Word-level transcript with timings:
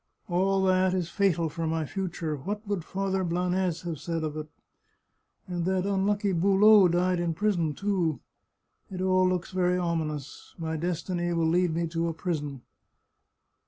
All 0.27 0.63
that 0.63 0.95
is 0.95 1.09
fatal 1.11 1.47
for 1.47 1.67
my 1.67 1.85
future. 1.85 2.35
What 2.35 2.67
would 2.67 2.83
Father 2.83 3.23
Blanes 3.23 3.83
have 3.83 3.99
said 3.99 4.23
of 4.23 4.35
it? 4.35 4.47
And 5.45 5.63
that 5.65 5.85
unlucky 5.85 6.31
Boulot 6.31 6.93
died 6.93 7.19
in 7.19 7.35
prison, 7.35 7.75
too. 7.75 8.19
It 8.89 8.99
all 8.99 9.29
looks 9.29 9.51
very 9.51 9.77
ominous. 9.77 10.55
My 10.57 10.75
destiny 10.75 11.31
will 11.33 11.45
lead 11.45 11.75
me 11.75 11.85
to 11.89 12.07
a 12.07 12.13
prison 12.15 12.63